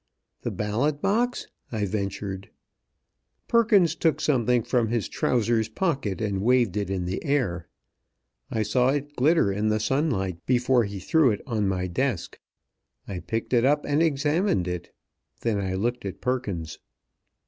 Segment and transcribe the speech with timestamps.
[0.41, 2.49] "The ballot box?" I ventured.
[3.47, 7.67] Perkins took something from his trousers pocket, and waved it in the air.
[8.49, 12.39] I saw it glitter in the sunlight before he threw it on my desk.
[13.07, 14.91] I picked it up and examined it.
[15.41, 16.79] Then I looked at Perkins.